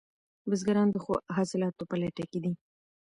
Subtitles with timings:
[0.49, 2.51] بزګران د ښو حاصلاتو په لټه کې دي.